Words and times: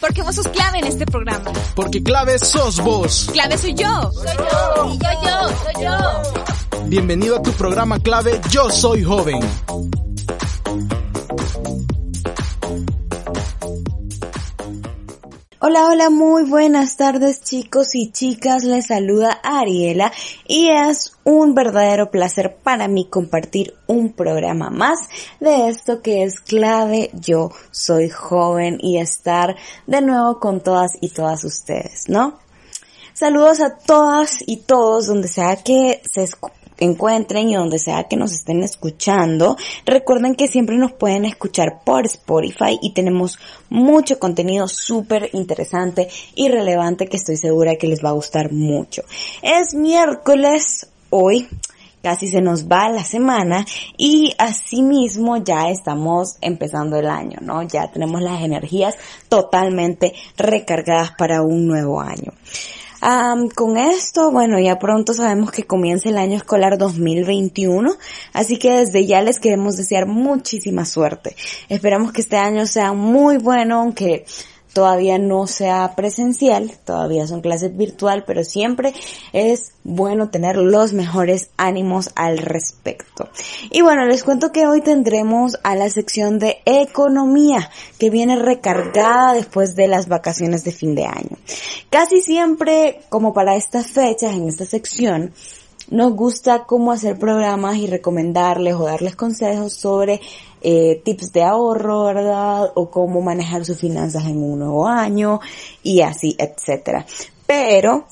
Porque 0.00 0.22
vos 0.22 0.34
sos 0.34 0.48
clave 0.48 0.78
en 0.78 0.86
este 0.86 1.04
programa. 1.06 1.52
Porque 1.74 2.02
clave 2.02 2.38
sos 2.38 2.80
vos. 2.80 3.28
Clave 3.32 3.58
soy 3.58 3.74
yo. 3.74 4.10
Soy 4.12 4.36
yo. 4.36 4.94
Y 4.94 4.98
yo, 4.98 5.08
yo, 5.22 5.48
soy 5.64 5.84
yo. 5.84 6.86
Bienvenido 6.86 7.36
a 7.36 7.42
tu 7.42 7.50
programa 7.52 7.98
clave 7.98 8.40
Yo 8.50 8.70
Soy 8.70 9.02
Joven. 9.02 9.40
Hola, 15.68 15.88
hola, 15.88 16.10
muy 16.10 16.44
buenas 16.44 16.96
tardes 16.96 17.40
chicos 17.42 17.96
y 17.96 18.12
chicas, 18.12 18.62
les 18.62 18.86
saluda 18.86 19.40
Ariela 19.42 20.12
y 20.46 20.68
es 20.68 21.16
un 21.24 21.56
verdadero 21.56 22.12
placer 22.12 22.54
para 22.62 22.86
mí 22.86 23.08
compartir 23.10 23.74
un 23.88 24.12
programa 24.12 24.70
más 24.70 24.96
de 25.40 25.66
esto 25.66 26.02
que 26.02 26.22
es 26.22 26.38
clave, 26.38 27.10
yo 27.14 27.50
soy 27.72 28.08
joven 28.08 28.78
y 28.80 28.98
estar 28.98 29.56
de 29.88 30.02
nuevo 30.02 30.38
con 30.38 30.60
todas 30.60 30.92
y 31.00 31.08
todas 31.08 31.42
ustedes, 31.42 32.08
¿no? 32.08 32.38
Saludos 33.12 33.60
a 33.60 33.76
todas 33.76 34.38
y 34.46 34.58
todos 34.58 35.08
donde 35.08 35.26
sea 35.26 35.56
que 35.56 36.00
se 36.08 36.22
encuentren 36.78 37.48
y 37.48 37.54
donde 37.54 37.78
sea 37.78 38.04
que 38.04 38.16
nos 38.16 38.32
estén 38.32 38.62
escuchando. 38.62 39.56
Recuerden 39.84 40.34
que 40.34 40.48
siempre 40.48 40.76
nos 40.76 40.92
pueden 40.92 41.24
escuchar 41.24 41.80
por 41.84 42.06
Spotify 42.06 42.78
y 42.80 42.92
tenemos 42.92 43.38
mucho 43.68 44.18
contenido 44.18 44.68
súper 44.68 45.30
interesante 45.32 46.08
y 46.34 46.48
relevante 46.48 47.06
que 47.06 47.16
estoy 47.16 47.36
segura 47.36 47.76
que 47.76 47.88
les 47.88 48.04
va 48.04 48.10
a 48.10 48.12
gustar 48.12 48.52
mucho. 48.52 49.02
Es 49.42 49.74
miércoles 49.74 50.88
hoy. 51.10 51.48
Casi 52.02 52.28
se 52.28 52.40
nos 52.40 52.68
va 52.68 52.88
la 52.88 53.02
semana 53.02 53.66
y 53.96 54.32
asimismo 54.38 55.38
ya 55.38 55.70
estamos 55.70 56.36
empezando 56.40 56.96
el 57.00 57.06
año, 57.06 57.38
¿no? 57.40 57.64
Ya 57.64 57.90
tenemos 57.90 58.22
las 58.22 58.42
energías 58.42 58.94
totalmente 59.28 60.14
recargadas 60.36 61.12
para 61.18 61.42
un 61.42 61.66
nuevo 61.66 62.00
año 62.00 62.32
con 63.54 63.76
esto, 63.76 64.32
bueno, 64.32 64.58
ya 64.58 64.80
pronto 64.80 65.14
sabemos 65.14 65.52
que 65.52 65.62
comienza 65.62 66.08
el 66.08 66.18
año 66.18 66.36
escolar 66.36 66.76
2021, 66.76 67.94
así 68.32 68.58
que 68.58 68.72
desde 68.72 69.06
ya 69.06 69.22
les 69.22 69.38
queremos 69.38 69.76
desear 69.76 70.06
muchísima 70.06 70.84
suerte. 70.84 71.36
Esperamos 71.68 72.10
que 72.12 72.22
este 72.22 72.36
año 72.36 72.66
sea 72.66 72.92
muy 72.94 73.38
bueno, 73.38 73.80
aunque 73.80 74.24
todavía 74.76 75.16
no 75.16 75.46
sea 75.46 75.94
presencial, 75.96 76.70
todavía 76.84 77.26
son 77.26 77.40
clases 77.40 77.74
virtual, 77.74 78.24
pero 78.26 78.44
siempre 78.44 78.92
es 79.32 79.72
bueno 79.84 80.28
tener 80.28 80.56
los 80.58 80.92
mejores 80.92 81.48
ánimos 81.56 82.10
al 82.14 82.36
respecto. 82.36 83.26
Y 83.70 83.80
bueno, 83.80 84.04
les 84.04 84.22
cuento 84.22 84.52
que 84.52 84.66
hoy 84.66 84.82
tendremos 84.82 85.58
a 85.62 85.76
la 85.76 85.88
sección 85.88 86.38
de 86.38 86.58
economía 86.66 87.70
que 87.98 88.10
viene 88.10 88.36
recargada 88.36 89.32
después 89.32 89.76
de 89.76 89.88
las 89.88 90.08
vacaciones 90.08 90.62
de 90.62 90.72
fin 90.72 90.94
de 90.94 91.06
año. 91.06 91.38
Casi 91.88 92.20
siempre, 92.20 93.00
como 93.08 93.32
para 93.32 93.56
estas 93.56 93.86
fechas, 93.86 94.34
en 94.34 94.46
esta 94.46 94.66
sección, 94.66 95.32
nos 95.88 96.12
gusta 96.12 96.64
cómo 96.64 96.92
hacer 96.92 97.18
programas 97.18 97.76
y 97.76 97.86
recomendarles 97.86 98.74
o 98.74 98.84
darles 98.84 99.16
consejos 99.16 99.72
sobre 99.72 100.20
eh, 100.68 101.00
tips 101.04 101.32
de 101.32 101.44
ahorro, 101.44 102.06
¿verdad? 102.06 102.72
O 102.74 102.90
cómo 102.90 103.20
manejar 103.20 103.64
sus 103.64 103.78
finanzas 103.78 104.24
en 104.24 104.42
un 104.42 104.58
nuevo 104.58 104.88
año 104.88 105.38
y 105.84 106.00
así, 106.00 106.34
etcétera. 106.36 107.06
Pero 107.46 108.04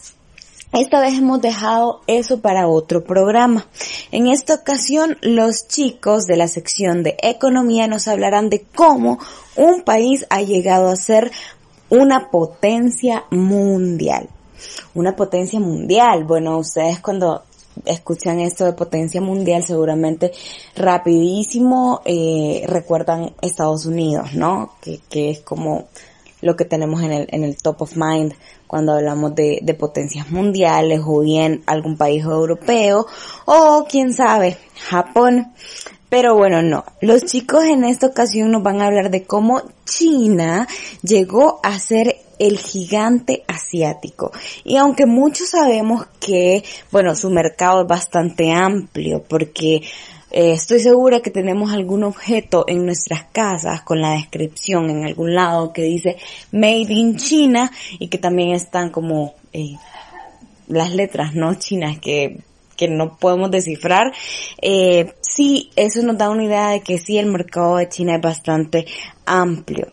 esta 0.72 1.00
vez 1.00 1.14
hemos 1.14 1.40
dejado 1.40 2.02
eso 2.06 2.40
para 2.40 2.68
otro 2.68 3.02
programa. 3.02 3.66
En 4.12 4.28
esta 4.28 4.54
ocasión, 4.54 5.18
los 5.20 5.66
chicos 5.66 6.26
de 6.26 6.36
la 6.36 6.46
sección 6.46 7.02
de 7.02 7.16
economía 7.24 7.88
nos 7.88 8.06
hablarán 8.06 8.50
de 8.50 8.64
cómo 8.72 9.18
un 9.56 9.82
país 9.82 10.24
ha 10.30 10.40
llegado 10.40 10.90
a 10.90 10.94
ser 10.94 11.32
una 11.90 12.30
potencia 12.30 13.24
mundial. 13.32 14.28
Una 14.94 15.16
potencia 15.16 15.58
mundial. 15.58 16.22
Bueno, 16.22 16.56
ustedes 16.58 17.00
cuando 17.00 17.42
escuchan 17.84 18.40
esto 18.40 18.64
de 18.64 18.72
potencia 18.72 19.20
mundial, 19.20 19.62
seguramente 19.62 20.32
rapidísimo 20.76 22.02
eh, 22.04 22.64
recuerdan 22.66 23.34
Estados 23.42 23.86
Unidos, 23.86 24.34
¿no? 24.34 24.74
Que, 24.80 25.00
que 25.08 25.30
es 25.30 25.40
como 25.40 25.86
lo 26.40 26.56
que 26.56 26.64
tenemos 26.64 27.02
en 27.02 27.12
el, 27.12 27.28
en 27.30 27.42
el 27.42 27.56
top 27.56 27.82
of 27.82 27.96
mind 27.96 28.34
cuando 28.66 28.92
hablamos 28.92 29.34
de, 29.34 29.60
de 29.62 29.74
potencias 29.74 30.30
mundiales 30.30 31.00
o 31.04 31.20
bien 31.20 31.62
algún 31.66 31.96
país 31.96 32.24
europeo 32.24 33.06
o 33.46 33.86
quién 33.88 34.12
sabe, 34.12 34.58
Japón. 34.88 35.52
Pero 36.08 36.36
bueno, 36.36 36.62
no. 36.62 36.84
Los 37.00 37.24
chicos 37.24 37.64
en 37.64 37.84
esta 37.84 38.06
ocasión 38.06 38.52
nos 38.52 38.62
van 38.62 38.80
a 38.80 38.86
hablar 38.86 39.10
de 39.10 39.24
cómo 39.24 39.62
China 39.84 40.68
llegó 41.02 41.60
a 41.62 41.78
ser 41.78 42.16
el 42.38 42.58
gigante 42.58 43.44
asiático. 43.46 44.32
Y 44.64 44.76
aunque 44.76 45.06
muchos 45.06 45.50
sabemos 45.50 46.06
que, 46.20 46.64
bueno, 46.90 47.14
su 47.14 47.30
mercado 47.30 47.82
es 47.82 47.88
bastante 47.88 48.52
amplio 48.52 49.22
porque 49.28 49.82
eh, 50.30 50.52
estoy 50.52 50.80
segura 50.80 51.20
que 51.20 51.30
tenemos 51.30 51.72
algún 51.72 52.04
objeto 52.04 52.64
en 52.66 52.84
nuestras 52.84 53.24
casas 53.32 53.82
con 53.82 54.00
la 54.00 54.12
descripción 54.12 54.90
en 54.90 55.04
algún 55.04 55.34
lado 55.34 55.72
que 55.72 55.82
dice 55.82 56.16
Made 56.52 56.92
in 56.92 57.16
China 57.16 57.70
y 57.98 58.08
que 58.08 58.18
también 58.18 58.52
están 58.52 58.90
como 58.90 59.34
eh, 59.52 59.76
las 60.66 60.94
letras 60.94 61.34
no 61.34 61.54
chinas 61.54 61.98
que 61.98 62.38
que 62.76 62.88
no 62.88 63.16
podemos 63.16 63.50
descifrar. 63.50 64.12
Eh, 64.60 65.14
sí, 65.20 65.70
eso 65.76 66.02
nos 66.02 66.18
da 66.18 66.30
una 66.30 66.44
idea 66.44 66.70
de 66.70 66.80
que 66.80 66.98
sí, 66.98 67.18
el 67.18 67.26
mercado 67.26 67.76
de 67.76 67.88
China 67.88 68.16
es 68.16 68.20
bastante 68.20 68.86
amplio. 69.26 69.92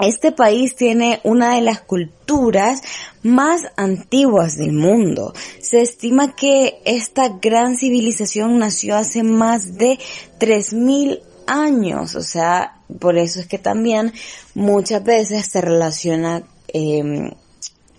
Este 0.00 0.32
país 0.32 0.76
tiene 0.76 1.20
una 1.24 1.56
de 1.56 1.60
las 1.60 1.80
culturas 1.80 2.82
más 3.22 3.62
antiguas 3.76 4.56
del 4.56 4.72
mundo. 4.72 5.34
Se 5.60 5.82
estima 5.82 6.34
que 6.34 6.80
esta 6.84 7.28
gran 7.40 7.76
civilización 7.76 8.58
nació 8.58 8.96
hace 8.96 9.22
más 9.22 9.76
de 9.76 9.98
3.000 10.38 11.20
años, 11.46 12.14
o 12.14 12.22
sea, 12.22 12.80
por 12.98 13.18
eso 13.18 13.40
es 13.40 13.46
que 13.46 13.58
también 13.58 14.12
muchas 14.54 15.02
veces 15.02 15.46
se 15.46 15.60
relaciona 15.60 16.44
eh, 16.68 17.34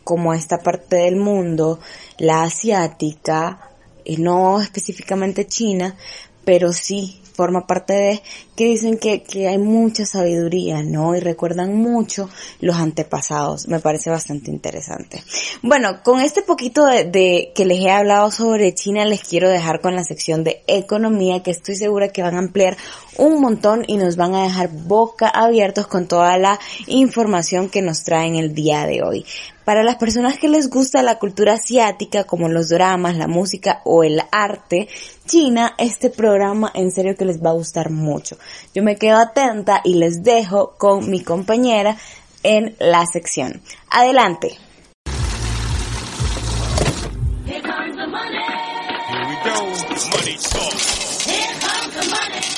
como 0.03 0.33
esta 0.33 0.59
parte 0.59 0.95
del 0.95 1.17
mundo, 1.17 1.79
la 2.17 2.43
asiática, 2.43 3.71
y 4.03 4.17
no 4.17 4.61
específicamente 4.61 5.45
China, 5.45 5.95
pero 6.43 6.73
sí 6.73 7.21
forma 7.33 7.65
parte 7.65 7.93
de, 7.93 8.21
que 8.61 8.67
dicen 8.67 8.99
que, 8.99 9.23
que 9.23 9.47
hay 9.47 9.57
mucha 9.57 10.05
sabiduría, 10.05 10.83
¿no? 10.83 11.15
Y 11.15 11.19
recuerdan 11.19 11.73
mucho 11.73 12.29
los 12.59 12.75
antepasados. 12.75 13.67
Me 13.67 13.79
parece 13.79 14.11
bastante 14.11 14.51
interesante. 14.51 15.23
Bueno, 15.63 16.03
con 16.03 16.21
este 16.21 16.43
poquito 16.43 16.85
de, 16.85 17.05
de, 17.05 17.53
que 17.55 17.65
les 17.65 17.79
he 17.79 17.89
hablado 17.89 18.29
sobre 18.29 18.75
China, 18.75 19.03
les 19.05 19.23
quiero 19.23 19.49
dejar 19.49 19.81
con 19.81 19.95
la 19.95 20.03
sección 20.03 20.43
de 20.43 20.61
economía, 20.67 21.41
que 21.41 21.49
estoy 21.49 21.75
segura 21.75 22.09
que 22.09 22.21
van 22.21 22.35
a 22.35 22.37
ampliar 22.37 22.77
un 23.17 23.41
montón 23.41 23.83
y 23.87 23.97
nos 23.97 24.15
van 24.15 24.35
a 24.35 24.43
dejar 24.43 24.69
boca 24.69 25.27
abiertos 25.27 25.87
con 25.87 26.07
toda 26.07 26.37
la 26.37 26.59
información 26.85 27.67
que 27.67 27.81
nos 27.81 28.03
traen 28.03 28.35
el 28.35 28.53
día 28.53 28.85
de 28.85 29.01
hoy. 29.01 29.25
Para 29.65 29.83
las 29.83 29.97
personas 29.97 30.39
que 30.39 30.49
les 30.49 30.69
gusta 30.69 31.03
la 31.03 31.19
cultura 31.19 31.53
asiática, 31.53 32.23
como 32.23 32.49
los 32.49 32.69
dramas, 32.69 33.15
la 33.15 33.27
música 33.27 33.81
o 33.85 34.03
el 34.03 34.21
arte, 34.31 34.87
China, 35.27 35.75
este 35.77 36.09
programa 36.09 36.71
en 36.73 36.91
serio 36.91 37.15
que 37.15 37.25
les 37.25 37.41
va 37.41 37.51
a 37.51 37.53
gustar 37.53 37.91
mucho. 37.91 38.37
Yo 38.73 38.83
me 38.83 38.97
quedo 38.97 39.17
atenta 39.17 39.81
y 39.83 39.95
les 39.95 40.23
dejo 40.23 40.75
con 40.77 41.09
mi 41.09 41.23
compañera 41.23 41.97
en 42.43 42.75
la 42.79 43.05
sección. 43.05 43.61
Adelante. 43.89 44.57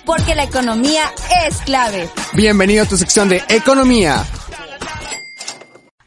Porque 0.05 0.35
la 0.35 0.43
economía 0.43 1.11
es 1.45 1.57
clave. 1.61 2.09
Bienvenido 2.33 2.83
a 2.83 2.87
tu 2.87 2.97
sección 2.97 3.29
de 3.29 3.41
economía. 3.49 4.25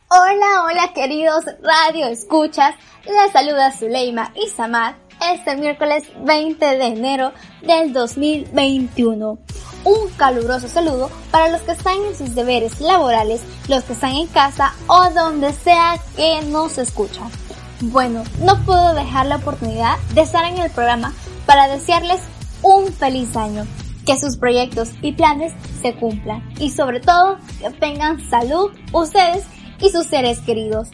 Hola, 0.08 0.64
hola 0.64 0.92
queridos 0.94 1.44
radio 1.62 2.06
escuchas. 2.06 2.74
Les 3.04 3.32
saluda 3.32 3.72
Zuleima 3.72 4.32
y 4.34 4.48
Samad 4.48 4.94
este 5.32 5.56
miércoles 5.56 6.04
20 6.24 6.64
de 6.64 6.86
enero 6.86 7.32
del 7.62 7.92
2021. 7.92 9.38
Un 9.86 10.10
caluroso 10.16 10.66
saludo 10.66 11.12
para 11.30 11.48
los 11.48 11.62
que 11.62 11.70
están 11.70 11.98
en 12.04 12.16
sus 12.16 12.34
deberes 12.34 12.80
laborales, 12.80 13.40
los 13.68 13.84
que 13.84 13.92
están 13.92 14.16
en 14.16 14.26
casa 14.26 14.74
o 14.88 15.10
donde 15.10 15.52
sea 15.52 15.94
que 16.16 16.42
nos 16.42 16.76
escuchan. 16.76 17.30
Bueno, 17.80 18.24
no 18.40 18.58
puedo 18.64 18.94
dejar 18.94 19.26
la 19.26 19.36
oportunidad 19.36 19.96
de 20.12 20.22
estar 20.22 20.44
en 20.44 20.58
el 20.58 20.72
programa 20.72 21.12
para 21.46 21.68
desearles 21.68 22.20
un 22.62 22.92
feliz 22.92 23.36
año, 23.36 23.64
que 24.04 24.18
sus 24.18 24.36
proyectos 24.36 24.90
y 25.02 25.12
planes 25.12 25.52
se 25.80 25.94
cumplan 25.94 26.42
y 26.58 26.70
sobre 26.70 26.98
todo 26.98 27.38
que 27.60 27.70
tengan 27.70 28.28
salud 28.28 28.72
ustedes 28.92 29.44
y 29.78 29.90
sus 29.90 30.08
seres 30.08 30.40
queridos. 30.40 30.88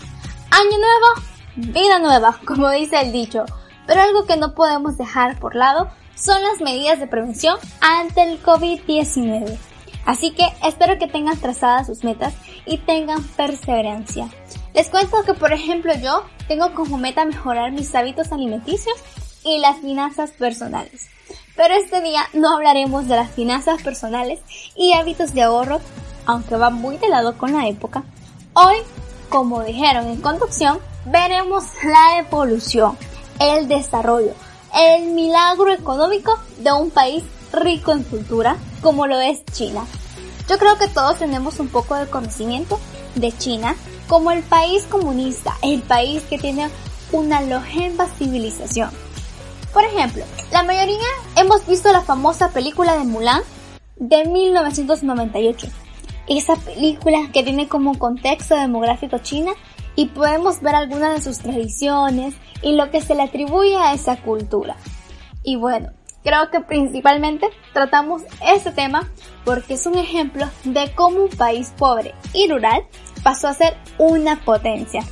Año 0.50 0.76
nuevo, 0.78 1.72
vida 1.72 1.98
nueva, 1.98 2.38
como 2.44 2.68
dice 2.68 3.00
el 3.00 3.10
dicho. 3.10 3.46
Pero 3.86 4.02
algo 4.02 4.26
que 4.26 4.36
no 4.36 4.54
podemos 4.54 4.98
dejar 4.98 5.38
por 5.38 5.56
lado 5.56 5.88
son 6.22 6.40
las 6.42 6.60
medidas 6.60 7.00
de 7.00 7.06
prevención 7.06 7.56
ante 7.80 8.22
el 8.22 8.42
COVID-19. 8.42 9.58
Así 10.04 10.32
que 10.32 10.46
espero 10.64 10.98
que 10.98 11.08
tengan 11.08 11.38
trazadas 11.38 11.86
sus 11.86 12.04
metas 12.04 12.34
y 12.64 12.78
tengan 12.78 13.22
perseverancia. 13.22 14.28
Les 14.74 14.88
cuento 14.88 15.22
que 15.24 15.34
por 15.34 15.52
ejemplo 15.52 15.92
yo 16.00 16.24
tengo 16.48 16.74
como 16.74 16.96
meta 16.96 17.24
mejorar 17.24 17.72
mis 17.72 17.94
hábitos 17.94 18.32
alimenticios 18.32 18.96
y 19.44 19.58
las 19.58 19.78
finanzas 19.78 20.30
personales. 20.32 21.08
Pero 21.56 21.74
este 21.74 22.00
día 22.00 22.22
no 22.32 22.54
hablaremos 22.54 23.08
de 23.08 23.16
las 23.16 23.30
finanzas 23.30 23.82
personales 23.82 24.40
y 24.76 24.92
hábitos 24.92 25.34
de 25.34 25.42
ahorro, 25.42 25.80
aunque 26.26 26.56
va 26.56 26.70
muy 26.70 26.96
de 26.98 27.08
lado 27.08 27.36
con 27.36 27.52
la 27.52 27.68
época. 27.68 28.04
Hoy, 28.54 28.76
como 29.28 29.62
dijeron 29.62 30.06
en 30.06 30.20
conducción, 30.20 30.78
veremos 31.04 31.64
la 31.84 32.18
evolución, 32.18 32.96
el 33.40 33.68
desarrollo, 33.68 34.34
el 34.74 35.12
milagro 35.12 35.72
económico 35.72 36.38
de 36.58 36.72
un 36.72 36.90
país 36.90 37.24
rico 37.52 37.92
en 37.92 38.02
cultura 38.02 38.56
como 38.80 39.06
lo 39.06 39.20
es 39.20 39.44
China. 39.52 39.84
Yo 40.48 40.58
creo 40.58 40.76
que 40.78 40.88
todos 40.88 41.18
tenemos 41.18 41.60
un 41.60 41.68
poco 41.68 41.94
de 41.94 42.08
conocimiento 42.08 42.78
de 43.14 43.36
China 43.36 43.76
como 44.08 44.30
el 44.30 44.42
país 44.42 44.84
comunista, 44.84 45.56
el 45.62 45.82
país 45.82 46.22
que 46.28 46.38
tiene 46.38 46.68
una 47.12 47.40
longeva 47.42 48.06
civilización. 48.06 48.90
Por 49.72 49.84
ejemplo, 49.84 50.24
la 50.50 50.62
mayoría 50.62 50.98
hemos 51.36 51.66
visto 51.66 51.92
la 51.92 52.02
famosa 52.02 52.50
película 52.50 52.96
de 52.96 53.04
Mulan 53.04 53.42
de 53.96 54.24
1998. 54.24 55.68
Esa 56.28 56.56
película 56.56 57.30
que 57.32 57.42
tiene 57.42 57.68
como 57.68 57.98
contexto 57.98 58.54
demográfico 58.54 59.18
China 59.18 59.52
y 59.96 60.06
podemos 60.06 60.60
ver 60.60 60.74
algunas 60.74 61.14
de 61.14 61.20
sus 61.20 61.38
tradiciones 61.38 62.34
y 62.62 62.76
lo 62.76 62.90
que 62.90 63.00
se 63.00 63.14
le 63.14 63.22
atribuye 63.22 63.76
a 63.76 63.92
esa 63.92 64.16
cultura. 64.16 64.76
Y 65.42 65.56
bueno, 65.56 65.90
creo 66.22 66.50
que 66.50 66.60
principalmente 66.60 67.48
tratamos 67.72 68.22
este 68.46 68.72
tema 68.72 69.10
porque 69.44 69.74
es 69.74 69.86
un 69.86 69.98
ejemplo 69.98 70.48
de 70.64 70.94
cómo 70.94 71.24
un 71.24 71.30
país 71.30 71.72
pobre 71.76 72.14
y 72.32 72.48
rural 72.48 72.84
pasó 73.22 73.48
a 73.48 73.54
ser 73.54 73.76
una 73.98 74.44
potencia. 74.44 75.02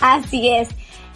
Así 0.00 0.48
es, 0.48 0.68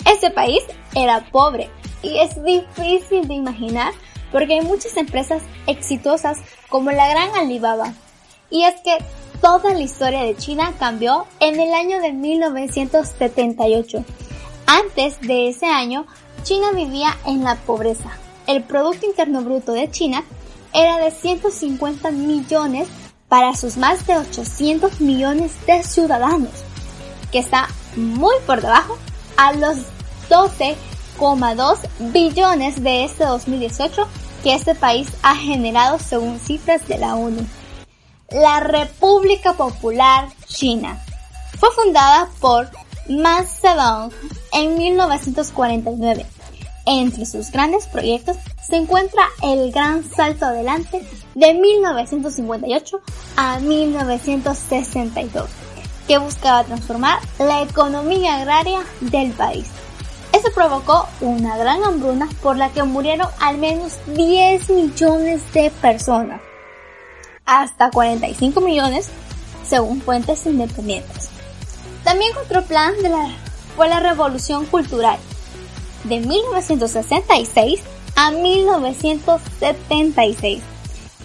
ese 0.04 0.30
país 0.30 0.62
era 0.94 1.24
pobre 1.30 1.70
y 2.02 2.18
es 2.18 2.42
difícil 2.42 3.26
de 3.28 3.34
imaginar 3.34 3.92
porque 4.32 4.54
hay 4.54 4.60
muchas 4.60 4.96
empresas 4.96 5.42
exitosas 5.66 6.38
como 6.68 6.90
la 6.90 7.08
gran 7.08 7.34
Alibaba. 7.36 7.92
Y 8.50 8.62
es 8.62 8.74
que 8.82 8.98
toda 9.40 9.72
la 9.72 9.80
historia 9.80 10.22
de 10.22 10.36
China 10.36 10.74
cambió 10.78 11.26
en 11.40 11.58
el 11.60 11.72
año 11.74 12.00
de 12.00 12.12
1978. 12.12 14.04
Antes 14.66 15.20
de 15.20 15.48
ese 15.48 15.66
año, 15.66 16.06
China 16.42 16.72
vivía 16.72 17.16
en 17.26 17.44
la 17.44 17.56
pobreza. 17.56 18.10
El 18.46 18.62
Producto 18.62 19.06
Interno 19.06 19.42
Bruto 19.42 19.72
de 19.72 19.90
China 19.90 20.24
era 20.72 20.98
de 20.98 21.10
150 21.10 22.10
millones 22.10 22.88
para 23.28 23.54
sus 23.56 23.76
más 23.76 24.06
de 24.06 24.16
800 24.16 25.00
millones 25.00 25.52
de 25.66 25.82
ciudadanos, 25.82 26.50
que 27.32 27.38
está 27.38 27.68
muy 27.96 28.34
por 28.46 28.60
debajo 28.60 28.96
a 29.36 29.52
los 29.52 29.78
12,2 30.28 31.78
billones 32.12 32.82
de 32.82 33.04
este 33.04 33.24
2018 33.24 34.06
que 34.42 34.54
este 34.54 34.74
país 34.74 35.08
ha 35.22 35.34
generado 35.34 35.98
según 35.98 36.38
cifras 36.38 36.86
de 36.86 36.98
la 36.98 37.16
ONU. 37.16 37.44
La 38.30 38.58
República 38.58 39.52
Popular 39.52 40.28
China 40.46 41.00
fue 41.60 41.70
fundada 41.70 42.28
por 42.40 42.68
Mao 43.08 43.44
Zedong 43.44 44.12
en 44.52 44.76
1949. 44.76 46.26
Entre 46.86 47.24
sus 47.24 47.52
grandes 47.52 47.86
proyectos 47.86 48.36
se 48.68 48.76
encuentra 48.76 49.22
el 49.42 49.70
gran 49.70 50.02
salto 50.02 50.46
adelante 50.46 51.06
de 51.36 51.54
1958 51.54 53.00
a 53.36 53.60
1962, 53.60 55.48
que 56.08 56.18
buscaba 56.18 56.64
transformar 56.64 57.20
la 57.38 57.62
economía 57.62 58.38
agraria 58.38 58.80
del 59.02 59.30
país. 59.32 59.68
Eso 60.32 60.48
provocó 60.52 61.08
una 61.20 61.56
gran 61.56 61.84
hambruna 61.84 62.28
por 62.42 62.56
la 62.56 62.70
que 62.70 62.82
murieron 62.82 63.28
al 63.40 63.58
menos 63.58 63.92
10 64.08 64.68
millones 64.70 65.40
de 65.52 65.70
personas, 65.70 66.40
hasta 67.46 67.90
45 67.90 68.60
millones 68.60 69.08
según 69.64 70.00
fuentes 70.00 70.46
independientes. 70.46 71.30
También 72.04 72.30
otro 72.36 72.62
plan 72.64 72.94
de 73.02 73.08
la, 73.08 73.28
fue 73.76 73.88
la 73.88 73.98
revolución 74.00 74.66
cultural 74.66 75.18
de 76.04 76.20
1966 76.20 77.80
a 78.14 78.30
1976. 78.30 80.62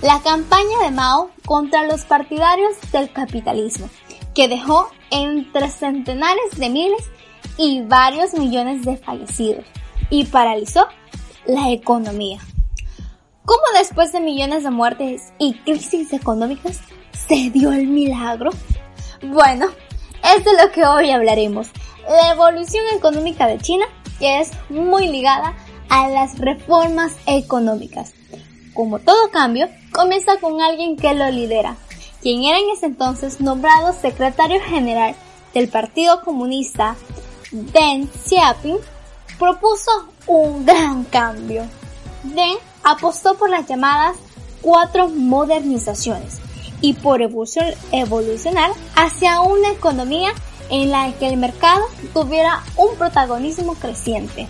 La 0.01 0.21
campaña 0.21 0.79
de 0.83 0.91
Mao 0.91 1.29
contra 1.45 1.85
los 1.85 2.05
partidarios 2.05 2.75
del 2.91 3.11
capitalismo, 3.11 3.89
que 4.33 4.47
dejó 4.47 4.89
entre 5.11 5.69
centenares 5.69 6.57
de 6.57 6.69
miles 6.69 7.03
y 7.57 7.81
varios 7.81 8.33
millones 8.33 8.83
de 8.83 8.97
fallecidos 8.97 9.65
y 10.09 10.23
paralizó 10.25 10.87
la 11.45 11.69
economía. 11.69 12.39
¿Cómo 13.45 13.61
después 13.75 14.11
de 14.11 14.19
millones 14.19 14.63
de 14.63 14.69
muertes 14.69 15.33
y 15.39 15.55
crisis 15.55 16.13
económicas 16.13 16.79
se 17.27 17.49
dio 17.49 17.71
el 17.71 17.87
milagro? 17.87 18.51
Bueno, 19.23 19.67
es 20.23 20.45
de 20.45 20.51
lo 20.63 20.71
que 20.71 20.85
hoy 20.85 21.09
hablaremos. 21.09 21.69
La 22.07 22.33
evolución 22.33 22.83
económica 22.95 23.47
de 23.47 23.57
China, 23.57 23.85
que 24.19 24.41
es 24.41 24.51
muy 24.69 25.07
ligada 25.07 25.55
a 25.89 26.07
las 26.09 26.37
reformas 26.37 27.13
económicas. 27.25 28.13
Como 28.75 28.99
todo 28.99 29.31
cambio, 29.31 29.67
comienza 29.91 30.37
con 30.39 30.61
alguien 30.61 30.95
que 30.95 31.13
lo 31.15 31.29
lidera, 31.31 31.75
quien 32.21 32.43
era 32.43 32.59
en 32.59 32.69
ese 32.69 32.85
entonces 32.85 33.41
nombrado 33.41 33.91
secretario 33.93 34.61
general 34.61 35.15
del 35.55 35.67
Partido 35.67 36.21
Comunista, 36.21 36.95
Deng 37.51 38.07
Xiaoping, 38.23 38.77
propuso 39.39 39.91
un 40.27 40.63
gran 40.63 41.03
cambio. 41.05 41.65
Deng 42.23 42.57
apostó 42.83 43.35
por 43.35 43.49
las 43.49 43.67
llamadas 43.67 44.17
cuatro 44.61 45.09
modernizaciones 45.09 46.39
y 46.81 46.93
por 46.93 47.21
evolucionar 47.21 48.71
hacia 48.95 49.41
una 49.41 49.69
economía 49.71 50.31
en 50.69 50.89
la 50.89 51.11
que 51.13 51.27
el 51.27 51.37
mercado 51.37 51.83
tuviera 52.13 52.63
un 52.77 52.95
protagonismo 52.95 53.75
creciente. 53.75 54.47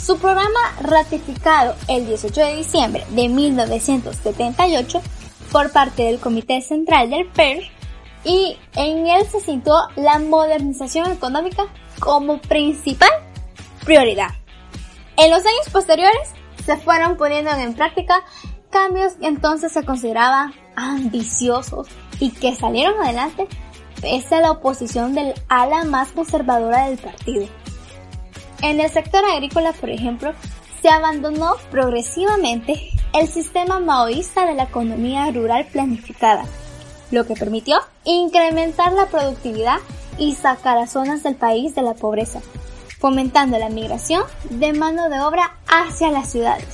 Su 0.00 0.18
programa, 0.18 0.60
ratificado 0.80 1.74
el 1.88 2.06
18 2.06 2.40
de 2.40 2.56
diciembre 2.56 3.06
de 3.10 3.28
1978 3.28 5.00
por 5.50 5.72
parte 5.72 6.02
del 6.04 6.20
Comité 6.20 6.60
Central 6.60 7.10
del 7.10 7.26
PER, 7.26 7.62
y 8.24 8.56
en 8.74 9.06
él 9.06 9.26
se 9.30 9.40
situó 9.40 9.76
la 9.96 10.18
modernización 10.18 11.10
económica 11.12 11.66
como 12.00 12.38
principal 12.40 13.10
prioridad. 13.84 14.30
En 15.16 15.30
los 15.30 15.40
años 15.40 15.68
posteriores 15.72 16.30
se 16.64 16.76
fueron 16.76 17.16
poniendo 17.16 17.50
en 17.50 17.74
práctica 17.74 18.22
cambios 18.70 19.14
que 19.14 19.26
entonces 19.26 19.72
se 19.72 19.84
consideraban 19.84 20.54
ambiciosos 20.76 21.88
y 22.18 22.30
que 22.30 22.54
salieron 22.54 23.00
adelante 23.02 23.46
pese 24.00 24.36
a 24.36 24.40
la 24.40 24.50
oposición 24.50 25.14
del 25.14 25.34
ala 25.48 25.84
más 25.84 26.12
conservadora 26.12 26.88
del 26.88 26.98
partido. 26.98 27.46
En 28.62 28.80
el 28.80 28.90
sector 28.90 29.24
agrícola, 29.24 29.72
por 29.72 29.90
ejemplo, 29.90 30.32
se 30.82 30.88
abandonó 30.88 31.54
progresivamente 31.70 32.90
el 33.12 33.28
sistema 33.28 33.78
maoísta 33.78 34.44
de 34.44 34.54
la 34.54 34.64
economía 34.64 35.30
rural 35.30 35.66
planificada, 35.72 36.44
lo 37.10 37.26
que 37.26 37.34
permitió 37.34 37.78
incrementar 38.04 38.92
la 38.92 39.06
productividad 39.06 39.78
y 40.18 40.34
sacar 40.34 40.78
a 40.78 40.86
zonas 40.86 41.22
del 41.22 41.36
país 41.36 41.74
de 41.74 41.82
la 41.82 41.94
pobreza, 41.94 42.40
fomentando 43.04 43.58
la 43.58 43.68
migración 43.68 44.22
de 44.48 44.72
mano 44.72 45.10
de 45.10 45.20
obra 45.20 45.58
hacia 45.68 46.10
las 46.10 46.30
ciudades. 46.30 46.64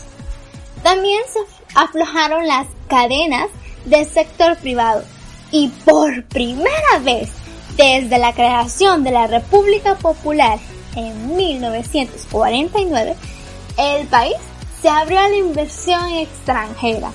También 0.80 1.20
se 1.28 1.40
aflojaron 1.75 2.46
las 2.46 2.68
cadenas 2.87 3.49
del 3.84 4.08
sector 4.08 4.56
privado 4.58 5.02
y 5.50 5.70
por 5.84 6.22
primera 6.26 7.00
vez 7.02 7.30
desde 7.76 8.16
la 8.18 8.32
creación 8.32 9.02
de 9.02 9.10
la 9.10 9.26
República 9.26 9.96
Popular 9.96 10.60
en 10.94 11.34
1949, 11.34 13.16
el 13.76 14.06
país 14.06 14.37
se 14.80 14.88
abrió 14.88 15.18
a 15.18 15.28
la 15.28 15.37
inversión 15.37 16.10
extranjera. 16.10 17.10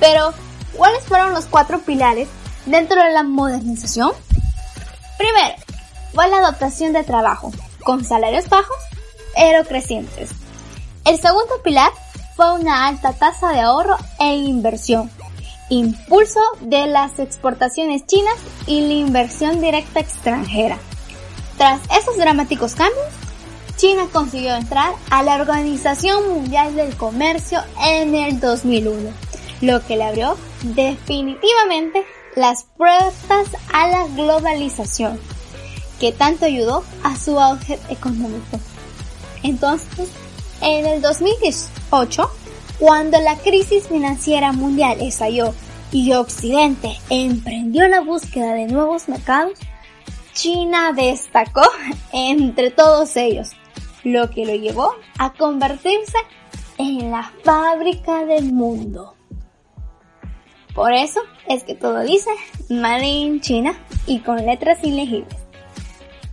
Pero, 0.00 0.34
¿cuáles 0.76 1.02
fueron 1.04 1.32
los 1.32 1.46
cuatro 1.46 1.80
pilares 1.80 2.28
dentro 2.66 3.02
de 3.02 3.10
la 3.10 3.22
modernización? 3.22 4.12
Primero, 5.16 5.54
fue 6.12 6.28
la 6.28 6.42
dotación 6.42 6.92
de 6.92 7.04
trabajo, 7.04 7.52
con 7.82 8.04
salarios 8.04 8.48
bajos, 8.48 8.76
pero 9.34 9.64
crecientes. 9.64 10.30
El 11.04 11.18
segundo 11.18 11.62
pilar 11.62 11.90
fue 12.36 12.52
una 12.54 12.86
alta 12.86 13.12
tasa 13.12 13.50
de 13.50 13.60
ahorro 13.60 13.96
e 14.18 14.36
inversión, 14.36 15.10
impulso 15.68 16.40
de 16.60 16.86
las 16.86 17.18
exportaciones 17.18 18.06
chinas 18.06 18.36
y 18.66 18.82
la 18.82 18.94
inversión 18.94 19.60
directa 19.60 20.00
extranjera. 20.00 20.78
Tras 21.56 21.80
esos 21.90 22.16
dramáticos 22.16 22.74
cambios, 22.74 23.06
China 23.76 24.06
consiguió 24.12 24.54
entrar 24.54 24.92
a 25.10 25.22
la 25.22 25.36
Organización 25.36 26.28
Mundial 26.28 26.76
del 26.76 26.94
Comercio 26.96 27.60
en 27.82 28.14
el 28.14 28.38
2001, 28.38 29.10
lo 29.62 29.86
que 29.86 29.96
le 29.96 30.04
abrió 30.04 30.36
definitivamente 30.62 32.04
las 32.36 32.64
puertas 32.76 33.48
a 33.72 33.88
la 33.88 34.06
globalización, 34.08 35.18
que 36.00 36.12
tanto 36.12 36.46
ayudó 36.46 36.82
a 37.04 37.16
su 37.16 37.38
auge 37.38 37.78
económico. 37.90 38.58
Entonces, 39.42 40.08
en 40.62 40.86
el 40.86 41.02
2018, 41.02 42.30
cuando 42.78 43.20
la 43.20 43.36
crisis 43.36 43.86
financiera 43.86 44.52
mundial 44.52 44.98
estalló 45.00 45.54
y 45.92 46.12
Occidente 46.14 46.98
emprendió 47.10 47.86
la 47.86 48.00
búsqueda 48.00 48.54
de 48.54 48.66
nuevos 48.66 49.08
mercados, 49.08 49.58
China 50.32 50.92
destacó 50.92 51.62
entre 52.12 52.70
todos 52.70 53.16
ellos, 53.16 53.50
lo 54.02 54.30
que 54.30 54.46
lo 54.46 54.54
llevó 54.54 54.94
a 55.18 55.34
convertirse 55.34 56.16
en 56.78 57.10
la 57.10 57.30
fábrica 57.44 58.24
del 58.24 58.52
mundo. 58.52 59.14
Por 60.74 60.94
eso 60.94 61.20
es 61.46 61.64
que 61.64 61.74
todo 61.74 62.00
dice 62.00 62.30
Made 62.70 63.06
in 63.06 63.40
China 63.40 63.74
y 64.06 64.20
con 64.20 64.46
letras 64.46 64.78
ilegibles. 64.82 65.49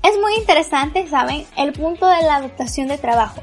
Es 0.08 0.18
muy 0.22 0.36
interesante, 0.36 1.06
¿saben? 1.10 1.46
El 1.58 1.74
punto 1.74 2.08
de 2.08 2.22
la 2.22 2.38
adaptación 2.38 2.88
de 2.88 2.98
trabajo. 2.98 3.42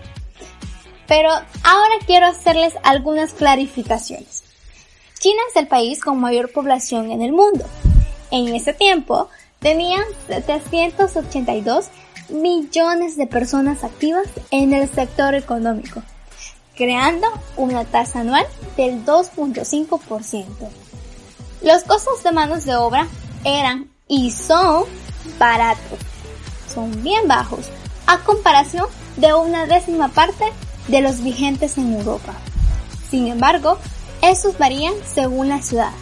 Pero 1.07 1.29
ahora 1.29 1.95
quiero 2.07 2.27
hacerles 2.27 2.73
algunas 2.83 3.35
clarificaciones. 3.35 4.45
China 5.19 5.43
es 5.51 5.57
el 5.57 5.69
país 5.69 6.01
con 6.01 6.21
mayor 6.21 6.51
población 6.53 7.11
en 7.11 7.21
el 7.21 7.33
mundo. 7.33 7.67
En 8.31 8.55
ese 8.55 8.73
tiempo 8.73 9.29
tenían 9.59 10.05
782 10.27 11.89
millones 12.31 13.19
de 13.19 13.27
personas 13.27 13.85
activas 13.85 14.27
en 14.51 14.73
el 14.73 14.89
sector 14.89 15.35
económico, 15.35 16.03
creando 16.75 17.29
una 17.59 17.85
tasa 17.85 18.21
anual 18.21 18.47
del 18.79 19.05
2.5%. 19.05 20.47
Los 21.61 21.83
costos 21.83 22.23
de 22.23 22.33
manos 22.33 22.65
de 22.65 22.75
obra 22.75 23.07
eran 23.45 23.91
y 24.09 24.31
son 24.31 24.85
baratos, 25.39 25.99
son 26.75 27.03
bien 27.03 27.29
bajos, 27.29 27.67
a 28.07 28.19
comparación 28.19 28.87
de 29.17 29.33
una 29.35 29.67
décima 29.67 30.09
parte 30.09 30.45
de 30.89 31.01
los 31.01 31.23
vigentes 31.23 31.79
en 31.79 31.95
Europa. 31.95 32.35
Sin 33.09 33.29
embargo, 33.29 33.79
estos 34.23 34.59
varían 34.59 34.95
según 35.07 35.49
la 35.49 35.63
ciudad. 35.63 35.93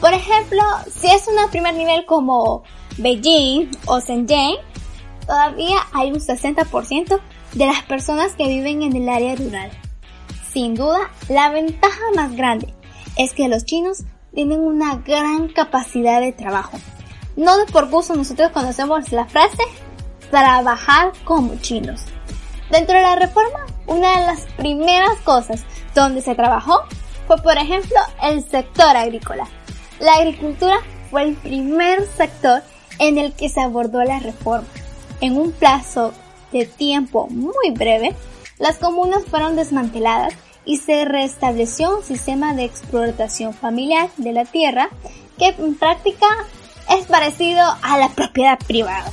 Por 0.00 0.12
ejemplo, 0.12 0.60
si 0.94 1.06
es 1.06 1.26
un 1.28 1.50
primer 1.50 1.74
nivel 1.74 2.04
como 2.04 2.64
Beijing 2.98 3.70
o 3.86 4.00
Shenzhen, 4.00 4.56
todavía 5.26 5.76
hay 5.92 6.10
un 6.10 6.20
60% 6.20 7.20
de 7.54 7.66
las 7.66 7.82
personas 7.84 8.34
que 8.34 8.48
viven 8.48 8.82
en 8.82 8.96
el 8.96 9.08
área 9.08 9.36
rural. 9.36 9.70
Sin 10.52 10.74
duda, 10.74 11.10
la 11.28 11.50
ventaja 11.50 12.00
más 12.14 12.34
grande 12.34 12.74
es 13.16 13.32
que 13.32 13.48
los 13.48 13.64
chinos 13.64 14.04
tienen 14.34 14.60
una 14.60 14.96
gran 14.96 15.48
capacidad 15.48 16.20
de 16.20 16.32
trabajo. 16.32 16.78
No 17.36 17.56
de 17.58 17.66
por 17.66 17.88
gusto 17.88 18.14
nosotros 18.14 18.50
conocemos 18.52 19.12
la 19.12 19.26
frase 19.26 19.62
trabajar 20.30 21.12
como 21.24 21.56
chinos. 21.56 22.00
Dentro 22.70 22.96
de 22.96 23.02
la 23.02 23.16
reforma, 23.16 23.66
una 23.86 24.20
de 24.20 24.26
las 24.26 24.40
primeras 24.56 25.16
cosas 25.24 25.64
donde 25.94 26.20
se 26.20 26.34
trabajó 26.34 26.82
fue, 27.26 27.36
por 27.38 27.56
ejemplo, 27.56 27.96
el 28.22 28.44
sector 28.48 28.96
agrícola. 28.96 29.46
La 30.00 30.14
agricultura 30.14 30.78
fue 31.10 31.24
el 31.24 31.34
primer 31.34 32.06
sector 32.16 32.62
en 32.98 33.18
el 33.18 33.32
que 33.32 33.48
se 33.48 33.60
abordó 33.60 34.02
la 34.02 34.18
reforma. 34.18 34.66
En 35.20 35.36
un 35.36 35.52
plazo 35.52 36.12
de 36.52 36.66
tiempo 36.66 37.28
muy 37.30 37.70
breve, 37.70 38.14
las 38.58 38.78
comunas 38.78 39.24
fueron 39.24 39.56
desmanteladas 39.56 40.34
y 40.64 40.78
se 40.78 41.04
restableció 41.04 41.96
un 41.96 42.02
sistema 42.02 42.54
de 42.54 42.64
explotación 42.64 43.54
familiar 43.54 44.10
de 44.16 44.32
la 44.32 44.44
tierra 44.44 44.88
que 45.38 45.48
en 45.58 45.74
práctica 45.76 46.26
es 46.90 47.06
parecido 47.06 47.62
a 47.82 47.98
la 47.98 48.08
propiedad 48.10 48.58
privada. 48.66 49.10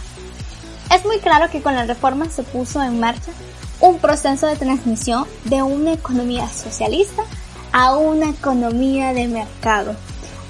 Es 0.93 1.03
muy 1.05 1.17
claro 1.17 1.49
que 1.49 1.63
con 1.63 1.73
la 1.73 1.85
reforma 1.85 2.29
se 2.29 2.43
puso 2.43 2.79
en 2.83 2.99
marcha 2.99 3.31
un 3.79 3.97
proceso 3.97 4.45
de 4.45 4.55
transmisión 4.55 5.25
de 5.45 5.63
una 5.63 5.93
economía 5.93 6.47
socialista 6.47 7.23
a 7.71 7.97
una 7.97 8.29
economía 8.29 9.11
de 9.11 9.27
mercado. 9.27 9.95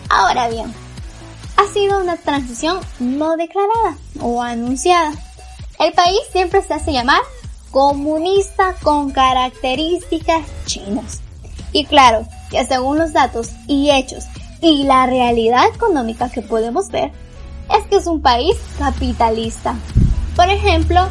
Ahora 0.09 0.49
bien, 0.49 0.73
ha 1.55 1.73
sido 1.73 1.97
una 2.01 2.17
transición 2.17 2.81
no 2.99 3.37
declarada 3.37 3.95
o 4.19 4.41
anunciada. 4.41 5.13
El 5.79 5.93
país 5.93 6.19
siempre 6.33 6.61
se 6.61 6.73
hace 6.73 6.91
llamar 6.91 7.21
comunista 7.71 8.75
con 8.83 9.11
características 9.11 10.41
chinas. 10.65 11.21
Y 11.71 11.85
claro, 11.85 12.27
que 12.51 12.65
según 12.65 12.99
los 12.99 13.13
datos 13.13 13.51
y 13.67 13.91
hechos 13.91 14.25
y 14.59 14.83
la 14.83 15.05
realidad 15.05 15.67
económica 15.73 16.29
que 16.29 16.41
podemos 16.41 16.89
ver, 16.89 17.13
es 17.73 17.87
que 17.87 17.95
es 17.95 18.07
un 18.07 18.21
país 18.21 18.57
capitalista. 18.77 19.75
Por 20.35 20.49
ejemplo, 20.49 21.07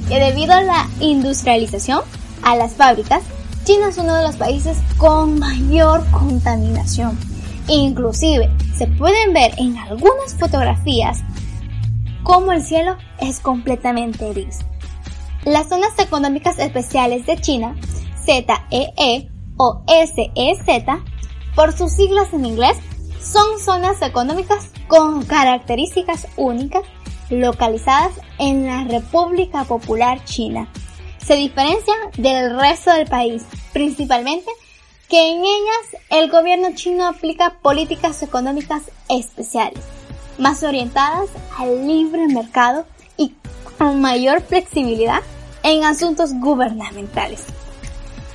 que 0.08 0.18
debido 0.18 0.52
a 0.52 0.62
la 0.62 0.88
industrialización, 1.00 2.00
a 2.42 2.56
las 2.56 2.74
fábricas, 2.74 3.22
China 3.64 3.88
es 3.88 3.96
uno 3.96 4.14
de 4.14 4.24
los 4.24 4.36
países 4.36 4.76
con 4.98 5.38
mayor 5.38 6.04
contaminación. 6.10 7.18
Inclusive, 7.68 8.50
se 8.76 8.86
pueden 8.86 9.32
ver 9.32 9.52
en 9.58 9.76
algunas 9.78 10.34
fotografías 10.38 11.22
cómo 12.22 12.52
el 12.52 12.62
cielo 12.62 12.96
es 13.20 13.40
completamente 13.40 14.32
gris. 14.32 14.60
Las 15.44 15.68
zonas 15.68 15.98
económicas 15.98 16.58
especiales 16.58 17.26
de 17.26 17.36
China, 17.38 17.76
ZEE 18.24 18.46
e 18.70 19.28
o 19.56 19.82
SEZ, 19.86 20.84
por 21.54 21.72
sus 21.72 21.92
siglas 21.92 22.32
en 22.32 22.46
inglés, 22.46 22.76
son 23.20 23.58
zonas 23.58 24.02
económicas 24.02 24.70
con 24.88 25.24
características 25.24 26.26
únicas 26.36 26.82
localizadas 27.30 28.12
en 28.38 28.66
la 28.66 28.84
República 28.84 29.64
Popular 29.64 30.22
China. 30.24 30.68
Se 31.18 31.36
diferencian 31.36 31.96
del 32.18 32.58
resto 32.58 32.92
del 32.92 33.06
país, 33.06 33.44
principalmente 33.72 34.50
que 35.14 35.30
en 35.30 35.44
ellas 35.44 36.02
el 36.10 36.28
gobierno 36.28 36.74
chino 36.74 37.06
aplica 37.06 37.50
políticas 37.62 38.20
económicas 38.24 38.82
especiales, 39.08 39.78
más 40.38 40.64
orientadas 40.64 41.28
al 41.56 41.86
libre 41.86 42.26
mercado 42.26 42.84
y 43.16 43.32
con 43.78 44.00
mayor 44.00 44.40
flexibilidad 44.42 45.20
en 45.62 45.84
asuntos 45.84 46.32
gubernamentales. 46.32 47.44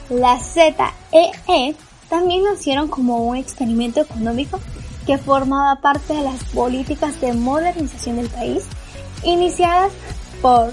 La 0.10 0.40
ZEE 0.40 0.74
e 1.50 1.76
también 2.08 2.46
nacieron 2.46 2.88
como 2.88 3.26
un 3.26 3.36
experimento 3.36 4.00
económico 4.00 4.62
que 5.06 5.18
formaba 5.18 5.82
parte 5.82 6.14
de 6.14 6.24
las 6.24 6.46
políticas 6.46 7.20
de 7.20 7.34
modernización 7.34 8.16
del 8.16 8.30
país 8.30 8.64
iniciadas 9.24 9.92
por 10.42 10.72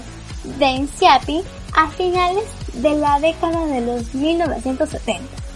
Deng 0.57 0.87
Xiaoping 0.87 1.41
a 1.75 1.89
finales 1.89 2.45
de 2.75 2.95
la 2.95 3.19
década 3.19 3.65
de 3.65 3.81
los 3.81 4.15
1970. 4.15 5.46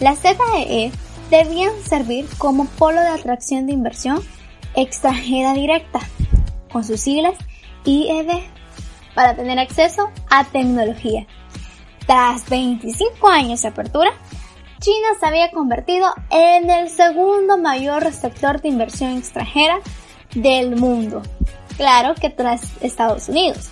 Las 0.00 0.20
ZEE 0.20 0.92
debían 1.30 1.72
servir 1.84 2.26
como 2.38 2.66
polo 2.66 3.00
de 3.00 3.08
atracción 3.08 3.66
de 3.66 3.72
inversión 3.72 4.22
extranjera 4.74 5.54
directa, 5.54 6.00
con 6.70 6.84
sus 6.84 7.00
siglas 7.00 7.34
IED 7.84 8.28
para 9.14 9.34
tener 9.34 9.58
acceso 9.58 10.10
a 10.30 10.44
tecnología. 10.44 11.26
Tras 12.06 12.48
25 12.48 13.28
años 13.28 13.62
de 13.62 13.68
apertura, 13.68 14.12
China 14.80 15.08
se 15.18 15.26
había 15.26 15.50
convertido 15.50 16.06
en 16.30 16.70
el 16.70 16.88
segundo 16.88 17.58
mayor 17.58 18.12
sector 18.12 18.60
de 18.60 18.68
inversión 18.68 19.18
extranjera 19.18 19.80
del 20.34 20.76
mundo. 20.76 21.22
Claro 21.76 22.14
que 22.14 22.30
tras 22.30 22.62
Estados 22.80 23.28
Unidos. 23.28 23.70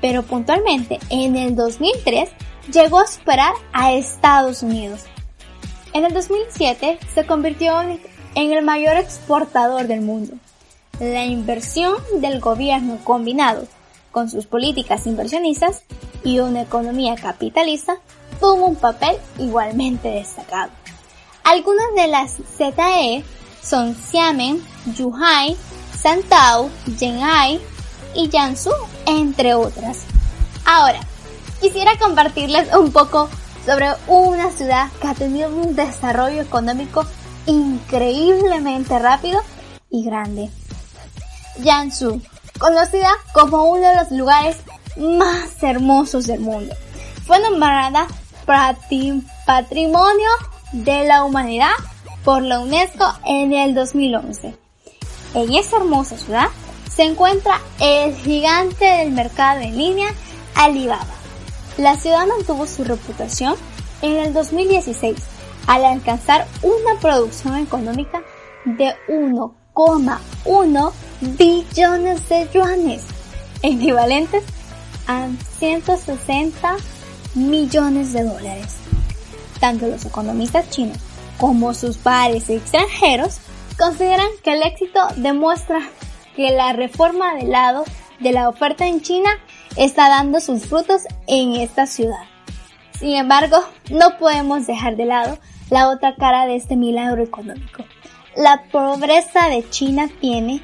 Pero 0.00 0.22
puntualmente 0.22 0.98
en 1.10 1.36
el 1.36 1.54
2003 1.54 2.30
llegó 2.72 3.00
a 3.00 3.06
superar 3.06 3.52
a 3.74 3.92
Estados 3.92 4.62
Unidos. 4.62 5.04
En 5.92 6.04
el 6.04 6.12
2007 6.12 6.98
se 7.14 7.26
convirtió 7.26 7.80
en 7.80 8.52
el 8.52 8.64
mayor 8.64 8.96
exportador 8.96 9.86
del 9.86 10.00
mundo. 10.00 10.34
La 11.00 11.24
inversión 11.24 11.96
del 12.20 12.40
gobierno 12.40 12.98
combinado 13.04 13.66
con 14.10 14.28
sus 14.28 14.46
políticas 14.46 15.06
inversionistas 15.06 15.82
y 16.24 16.40
una 16.40 16.62
economía 16.62 17.14
capitalista, 17.14 17.96
tuvo 18.40 18.66
un 18.66 18.76
papel 18.76 19.16
igualmente 19.38 20.08
destacado. 20.08 20.70
Algunas 21.44 21.94
de 21.94 22.08
las 22.08 22.36
ZE 22.56 23.24
son 23.62 23.94
Xiamen, 23.94 24.62
Yuhai, 24.96 25.56
Santao, 25.96 26.70
Zhenghai, 26.96 27.60
y 28.14 28.28
Jiangsu, 28.28 28.72
entre 29.06 29.54
otras. 29.54 29.98
Ahora, 30.64 31.00
quisiera 31.60 31.96
compartirles 31.98 32.74
un 32.74 32.90
poco 32.90 33.28
sobre 33.64 33.88
una 34.06 34.50
ciudad 34.50 34.88
que 35.00 35.08
ha 35.08 35.14
tenido 35.14 35.48
un 35.48 35.74
desarrollo 35.74 36.42
económico 36.42 37.04
increíblemente 37.46 38.98
rápido 38.98 39.40
y 39.90 40.04
grande. 40.04 40.50
Jiangsu, 41.62 42.20
conocida 42.58 43.10
como 43.32 43.64
uno 43.64 43.86
de 43.86 43.96
los 43.96 44.10
lugares 44.12 44.56
más 44.96 45.62
hermosos 45.62 46.26
del 46.26 46.40
mundo, 46.40 46.74
fue 47.26 47.38
nombrada 47.40 48.06
Patrimonio 49.46 50.28
de 50.72 51.04
la 51.06 51.24
Humanidad 51.24 51.72
por 52.24 52.42
la 52.42 52.60
UNESCO 52.60 53.04
en 53.24 53.52
el 53.52 53.74
2011. 53.74 54.56
En 55.34 55.54
esa 55.54 55.76
hermosa 55.76 56.18
ciudad 56.18 56.48
se 56.92 57.04
encuentra 57.04 57.60
el 57.78 58.16
gigante 58.16 58.84
del 58.84 59.12
mercado 59.12 59.60
en 59.60 59.76
línea 59.76 60.12
Alibaba. 60.56 61.19
La 61.80 61.96
ciudad 61.96 62.26
mantuvo 62.26 62.66
su 62.66 62.84
reputación 62.84 63.54
en 64.02 64.18
el 64.18 64.34
2016 64.34 65.16
al 65.66 65.86
alcanzar 65.86 66.46
una 66.60 67.00
producción 67.00 67.56
económica 67.56 68.20
de 68.66 68.92
1,1 69.08 70.92
billones 71.38 72.28
de 72.28 72.48
yuanes, 72.52 73.02
equivalentes 73.62 74.44
a 75.06 75.28
160 75.58 76.76
millones 77.34 78.12
de 78.12 78.24
dólares. 78.24 78.76
Tanto 79.58 79.86
los 79.86 80.04
economistas 80.04 80.68
chinos 80.68 80.98
como 81.38 81.72
sus 81.72 81.96
pares 81.96 82.50
extranjeros 82.50 83.38
consideran 83.78 84.28
que 84.44 84.52
el 84.52 84.62
éxito 84.64 85.00
demuestra 85.16 85.80
que 86.36 86.50
la 86.50 86.74
reforma 86.74 87.36
del 87.36 87.52
lado 87.52 87.84
de 88.18 88.32
la 88.32 88.50
oferta 88.50 88.86
en 88.86 89.00
China 89.00 89.30
está 89.76 90.08
dando 90.08 90.40
sus 90.40 90.66
frutos 90.66 91.02
en 91.26 91.54
esta 91.54 91.86
ciudad. 91.86 92.22
Sin 92.98 93.16
embargo, 93.16 93.58
no 93.90 94.18
podemos 94.18 94.66
dejar 94.66 94.96
de 94.96 95.06
lado 95.06 95.38
la 95.70 95.88
otra 95.88 96.16
cara 96.16 96.46
de 96.46 96.56
este 96.56 96.76
milagro 96.76 97.22
económico. 97.22 97.84
La 98.36 98.64
pobreza 98.70 99.48
de 99.48 99.68
China 99.70 100.08
tiene, 100.20 100.62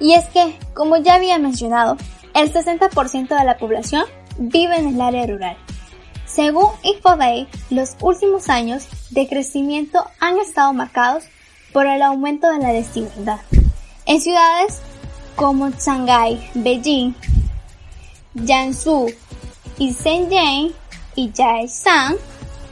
y 0.00 0.14
es 0.14 0.26
que, 0.26 0.56
como 0.74 0.96
ya 0.96 1.14
había 1.14 1.38
mencionado, 1.38 1.96
el 2.34 2.52
60% 2.52 3.28
de 3.28 3.44
la 3.44 3.58
población 3.58 4.04
vive 4.38 4.76
en 4.76 4.88
el 4.88 5.00
área 5.00 5.26
rural. 5.26 5.56
Según 6.26 6.66
Infobay, 6.82 7.46
los 7.70 7.96
últimos 8.00 8.48
años 8.48 8.88
de 9.10 9.28
crecimiento 9.28 10.04
han 10.18 10.38
estado 10.38 10.72
marcados 10.72 11.24
por 11.72 11.86
el 11.86 12.02
aumento 12.02 12.50
de 12.50 12.58
la 12.58 12.72
desigualdad. 12.72 13.40
En 14.06 14.20
ciudades 14.20 14.80
como 15.36 15.70
Shanghái, 15.70 16.50
Beijing, 16.54 17.14
Jiangsu 18.34 19.12
y 19.78 19.92
Shenzhen 19.92 20.72
y 21.14 21.30
Yaishan, 21.32 22.16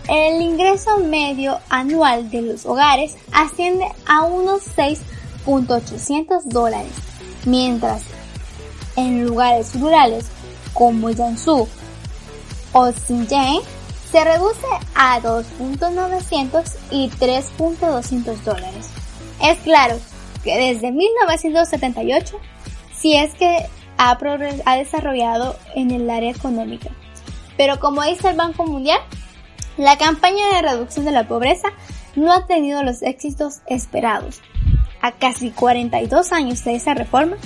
el 0.08 0.42
ingreso 0.42 0.98
medio 0.98 1.58
anual 1.68 2.30
de 2.30 2.42
los 2.42 2.66
hogares 2.66 3.16
asciende 3.32 3.86
a 4.06 4.22
unos 4.22 4.62
6.800 4.76 6.42
dólares, 6.44 6.92
mientras 7.44 8.02
en 8.96 9.24
lugares 9.24 9.78
rurales 9.78 10.26
como 10.74 11.08
Jiangsu 11.10 11.68
o 12.72 12.90
Shenzhen 12.90 13.60
se 14.10 14.24
reduce 14.24 14.66
a 14.94 15.20
2.900 15.20 16.76
y 16.90 17.08
3.200 17.08 18.36
dólares. 18.42 18.90
Es 19.40 19.58
claro 19.60 19.98
que 20.44 20.56
desde 20.56 20.90
1978, 20.90 22.36
si 22.94 23.16
es 23.16 23.32
que 23.34 23.68
ha, 24.10 24.18
ha 24.66 24.76
desarrollado 24.76 25.56
en 25.74 25.90
el 25.90 26.08
área 26.10 26.30
económica. 26.30 26.90
Pero 27.56 27.78
como 27.78 28.02
dice 28.02 28.30
el 28.30 28.36
Banco 28.36 28.64
Mundial, 28.64 29.00
la 29.76 29.96
campaña 29.96 30.48
de 30.54 30.62
reducción 30.62 31.04
de 31.04 31.12
la 31.12 31.28
pobreza 31.28 31.68
no 32.16 32.32
ha 32.32 32.46
tenido 32.46 32.82
los 32.82 33.02
éxitos 33.02 33.60
esperados. 33.66 34.40
A 35.00 35.12
casi 35.12 35.50
42 35.50 36.32
años 36.32 36.64
de 36.64 36.76
esa 36.76 36.94
reforma, 36.94 37.36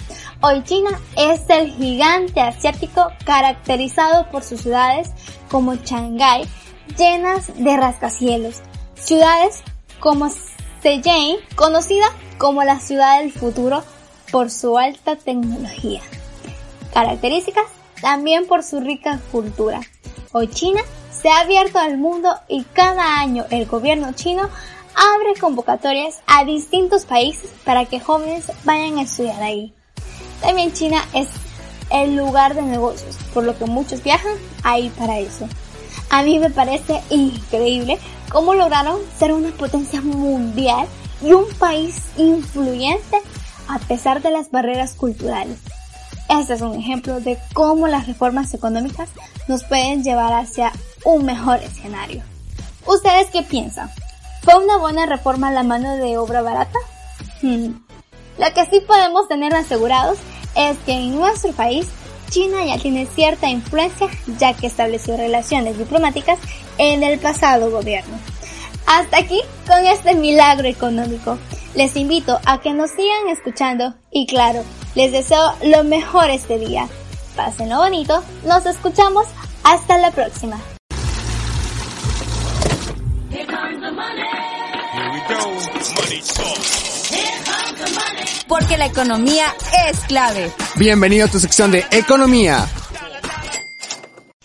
hoy 0.42 0.62
China 0.64 0.90
es 1.16 1.48
el 1.48 1.72
gigante 1.72 2.40
asiático 2.40 3.09
caracterizado 3.24 4.30
por 4.30 4.42
sus 4.42 4.61
ciudades 4.61 5.11
como 5.48 5.74
Shanghái 5.74 6.46
llenas 6.98 7.50
de 7.57 7.76
rascacielos, 7.76 8.61
ciudades 8.94 9.62
como 10.00 10.28
Shenzhen, 10.83 11.38
conocida 11.57 12.07
como 12.38 12.62
la 12.62 12.78
ciudad 12.78 13.20
del 13.20 13.33
futuro 13.33 13.83
por 14.30 14.50
su 14.50 14.78
alta 14.78 15.16
tecnología. 15.16 16.02
Características 16.96 17.66
también 18.00 18.46
por 18.46 18.62
su 18.62 18.80
rica 18.80 19.20
cultura. 19.30 19.82
Hoy 20.32 20.48
China 20.48 20.80
se 21.12 21.28
ha 21.28 21.40
abierto 21.40 21.78
al 21.78 21.98
mundo 21.98 22.35
y 22.48 22.64
cada 22.64 23.20
año 23.20 23.44
el 23.50 23.66
gobierno 23.66 24.14
chino 24.14 24.48
abre 24.94 25.38
convocatorias 25.38 26.22
a 26.26 26.46
distintos 26.46 27.04
países 27.04 27.50
para 27.66 27.85
que 27.85 28.00
jóvenes 28.00 28.50
vayan 28.64 28.96
a 28.96 29.02
estudiar 29.02 29.42
ahí. 29.42 29.74
También 30.40 30.72
China 30.72 31.04
es 31.12 31.28
el 31.90 32.16
lugar 32.16 32.54
de 32.54 32.62
negocios, 32.62 33.18
por 33.35 33.44
lo 33.44 33.59
que 33.59 33.66
muchos 33.66 34.02
viajan 34.02 34.32
ahí 34.62 34.88
para 34.88 35.18
eso. 35.18 35.46
A 36.09 36.22
mí 36.22 36.38
me 36.38 36.48
parece 36.48 37.02
increíble 37.11 37.98
cómo 38.32 38.54
lograron 38.54 38.98
ser 39.18 39.35
una 39.35 39.50
potencia 39.50 40.00
mundial 40.00 40.88
y 41.22 41.35
un 41.35 41.46
país 41.59 42.04
influyente 42.16 43.18
a 43.68 43.80
pesar 43.80 44.22
de 44.22 44.30
las 44.30 44.50
barreras 44.50 44.94
culturales. 44.94 45.59
Este 46.28 46.54
es 46.54 46.60
un 46.60 46.74
ejemplo 46.74 47.20
de 47.20 47.38
cómo 47.54 47.86
las 47.86 48.06
reformas 48.06 48.52
económicas 48.54 49.08
nos 49.48 49.64
pueden 49.64 50.02
llevar 50.02 50.32
hacia 50.32 50.72
un 51.04 51.24
mejor 51.24 51.58
escenario. 51.62 52.22
¿Ustedes 52.86 53.28
qué 53.30 53.42
piensan? 53.42 53.90
¿Fue 54.42 54.54
una 54.62 54.76
buena 54.76 55.06
reforma 55.06 55.50
la 55.50 55.62
mano 55.62 55.96
de 55.96 56.18
obra 56.18 56.42
barata? 56.42 56.78
Hmm. 57.42 57.74
Lo 58.38 58.54
que 58.54 58.66
sí 58.66 58.80
podemos 58.86 59.28
tener 59.28 59.54
asegurados 59.54 60.18
es 60.54 60.76
que 60.78 60.92
en 60.92 61.16
nuestro 61.16 61.52
país 61.52 61.86
China 62.30 62.64
ya 62.64 62.78
tiene 62.78 63.06
cierta 63.06 63.48
influencia 63.48 64.08
ya 64.38 64.52
que 64.54 64.66
estableció 64.66 65.16
relaciones 65.16 65.78
diplomáticas 65.78 66.38
en 66.78 67.02
el 67.02 67.18
pasado 67.18 67.70
gobierno. 67.70 68.18
Hasta 68.86 69.18
aquí 69.18 69.40
con 69.66 69.86
este 69.86 70.14
milagro 70.14 70.68
económico. 70.68 71.38
Les 71.74 71.96
invito 71.96 72.40
a 72.46 72.60
que 72.60 72.72
nos 72.72 72.90
sigan 72.90 73.28
escuchando 73.30 73.94
y 74.10 74.26
claro, 74.26 74.64
les 74.96 75.12
deseo 75.12 75.52
lo 75.62 75.85
mejor 75.85 76.30
este 76.30 76.59
día. 76.59 76.88
Pásenlo 77.37 77.76
bonito, 77.76 78.24
nos 78.44 78.64
escuchamos, 78.66 79.26
hasta 79.62 79.98
la 79.98 80.11
próxima. 80.11 80.59
Porque 88.48 88.78
la 88.78 88.87
economía 88.87 89.54
es 89.87 90.00
clave. 90.00 90.50
Bienvenido 90.76 91.26
a 91.26 91.28
tu 91.28 91.38
sección 91.38 91.70
de 91.70 91.85
Economía. 91.90 92.66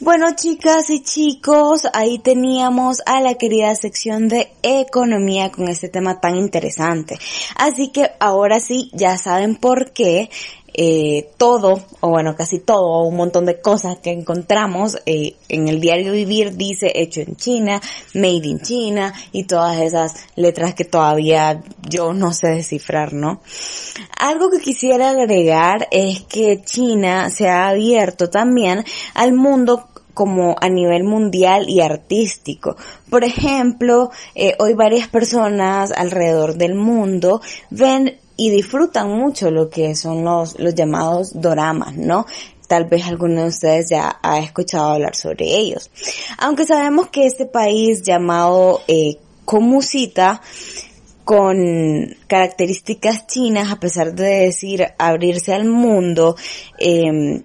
Bueno, 0.03 0.35
chicas 0.35 0.89
y 0.89 1.03
chicos, 1.03 1.87
ahí 1.93 2.17
teníamos 2.17 3.03
a 3.05 3.21
la 3.21 3.35
querida 3.35 3.75
sección 3.75 4.29
de 4.29 4.51
economía 4.63 5.51
con 5.51 5.67
este 5.67 5.89
tema 5.89 6.19
tan 6.19 6.37
interesante. 6.37 7.19
Así 7.55 7.91
que 7.91 8.09
ahora 8.19 8.59
sí, 8.59 8.89
ya 8.93 9.19
saben 9.19 9.57
por 9.57 9.91
qué 9.91 10.31
eh, 10.73 11.29
todo, 11.37 11.81
o 11.99 12.09
bueno, 12.09 12.35
casi 12.35 12.59
todo, 12.59 13.03
un 13.03 13.15
montón 13.15 13.45
de 13.45 13.59
cosas 13.61 13.97
que 13.97 14.09
encontramos 14.09 14.97
eh, 15.05 15.35
en 15.49 15.67
el 15.67 15.81
diario 15.81 16.13
vivir 16.13 16.55
dice 16.55 16.91
hecho 16.95 17.19
en 17.19 17.35
China, 17.35 17.81
made 18.15 18.47
in 18.47 18.61
China 18.61 19.13
y 19.31 19.43
todas 19.43 19.79
esas 19.81 20.15
letras 20.35 20.73
que 20.73 20.85
todavía 20.85 21.61
yo 21.87 22.13
no 22.13 22.33
sé 22.33 22.47
descifrar, 22.47 23.13
¿no? 23.13 23.41
Algo 24.17 24.49
que 24.49 24.61
quisiera 24.61 25.09
agregar 25.11 25.87
es 25.91 26.21
que 26.21 26.61
China 26.63 27.29
se 27.29 27.49
ha 27.49 27.67
abierto 27.67 28.29
también 28.29 28.83
al 29.13 29.33
mundo 29.33 29.89
como 30.13 30.55
a 30.59 30.69
nivel 30.69 31.03
mundial 31.03 31.69
y 31.69 31.81
artístico. 31.81 32.75
Por 33.09 33.23
ejemplo, 33.23 34.11
eh, 34.35 34.55
hoy 34.59 34.73
varias 34.73 35.07
personas 35.07 35.91
alrededor 35.91 36.55
del 36.55 36.75
mundo 36.75 37.41
ven 37.69 38.17
y 38.37 38.49
disfrutan 38.49 39.09
mucho 39.09 39.51
lo 39.51 39.69
que 39.69 39.95
son 39.95 40.23
los, 40.23 40.59
los 40.59 40.73
llamados 40.73 41.39
doramas, 41.39 41.95
¿no? 41.95 42.25
Tal 42.67 42.85
vez 42.85 43.05
alguno 43.05 43.41
de 43.41 43.49
ustedes 43.49 43.89
ya 43.89 44.19
ha 44.21 44.39
escuchado 44.39 44.91
hablar 44.91 45.15
sobre 45.15 45.45
ellos. 45.45 45.91
Aunque 46.37 46.65
sabemos 46.65 47.09
que 47.09 47.25
este 47.25 47.45
país 47.45 48.01
llamado 48.01 48.81
eh, 48.87 49.17
Comusita, 49.45 50.41
con 51.23 52.15
características 52.27 53.27
chinas, 53.27 53.71
a 53.71 53.79
pesar 53.79 54.13
de 54.13 54.45
decir 54.45 54.87
abrirse 54.97 55.53
al 55.53 55.65
mundo, 55.65 56.35
eh, 56.79 57.43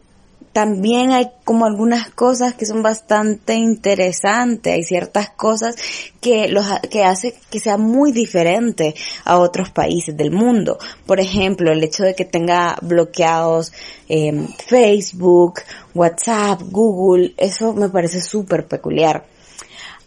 también 0.57 1.13
hay 1.13 1.29
como 1.45 1.67
algunas 1.67 2.09
cosas 2.09 2.55
que 2.55 2.65
son 2.65 2.83
bastante 2.83 3.57
interesantes, 3.57 4.73
hay 4.73 4.85
ciertas 4.85 5.29
cosas 5.29 5.77
que 6.19 6.49
los 6.49 6.65
que 6.91 7.05
hace 7.05 7.35
que 7.51 7.61
sea 7.61 7.77
muy 7.77 8.11
diferente 8.11 8.95
a 9.27 9.37
otros 9.39 9.69
países 9.69 10.17
del 10.17 10.31
mundo. 10.31 10.79
Por 11.05 11.21
ejemplo, 11.21 11.71
el 11.71 11.85
hecho 11.85 12.05
de 12.05 12.15
que 12.15 12.25
tenga 12.25 12.79
bloqueados 12.81 13.75
eh, 14.09 14.49
Facebook, 14.67 15.61
WhatsApp, 15.95 16.63
Google, 16.71 17.35
eso 17.37 17.75
me 17.75 17.91
parece 17.91 18.23
súper 18.23 18.67
peculiar. 18.67 19.36